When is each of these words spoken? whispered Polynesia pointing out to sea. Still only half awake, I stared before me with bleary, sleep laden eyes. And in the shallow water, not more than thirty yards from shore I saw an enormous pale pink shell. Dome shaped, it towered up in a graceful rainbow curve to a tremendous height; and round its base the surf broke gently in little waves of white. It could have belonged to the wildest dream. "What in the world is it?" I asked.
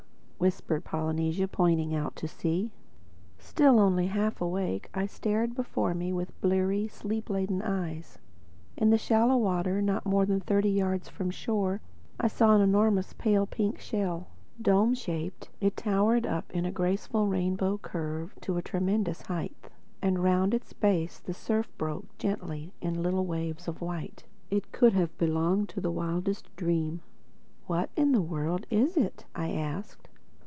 whispered 0.43 0.83
Polynesia 0.83 1.47
pointing 1.47 1.93
out 1.93 2.15
to 2.15 2.27
sea. 2.27 2.71
Still 3.37 3.79
only 3.79 4.07
half 4.07 4.41
awake, 4.41 4.89
I 4.91 5.05
stared 5.05 5.53
before 5.53 5.93
me 5.93 6.11
with 6.11 6.41
bleary, 6.41 6.87
sleep 6.87 7.29
laden 7.29 7.61
eyes. 7.61 8.17
And 8.75 8.87
in 8.87 8.89
the 8.89 8.97
shallow 8.97 9.37
water, 9.37 9.83
not 9.83 10.03
more 10.03 10.25
than 10.25 10.39
thirty 10.39 10.71
yards 10.71 11.07
from 11.07 11.29
shore 11.29 11.79
I 12.19 12.27
saw 12.27 12.55
an 12.55 12.61
enormous 12.63 13.13
pale 13.13 13.45
pink 13.45 13.79
shell. 13.79 14.29
Dome 14.59 14.95
shaped, 14.95 15.49
it 15.59 15.77
towered 15.77 16.25
up 16.25 16.49
in 16.51 16.65
a 16.65 16.71
graceful 16.71 17.27
rainbow 17.27 17.77
curve 17.77 18.33
to 18.41 18.57
a 18.57 18.63
tremendous 18.63 19.21
height; 19.21 19.69
and 20.01 20.23
round 20.23 20.55
its 20.55 20.73
base 20.73 21.19
the 21.19 21.35
surf 21.35 21.67
broke 21.77 22.17
gently 22.17 22.73
in 22.81 23.03
little 23.03 23.27
waves 23.27 23.67
of 23.67 23.79
white. 23.79 24.23
It 24.49 24.71
could 24.71 24.93
have 24.93 25.15
belonged 25.19 25.69
to 25.69 25.81
the 25.81 25.91
wildest 25.91 26.47
dream. 26.55 27.01
"What 27.67 27.91
in 27.95 28.11
the 28.11 28.21
world 28.23 28.65
is 28.71 28.97
it?" 28.97 29.25
I 29.35 29.51
asked. 29.51 30.07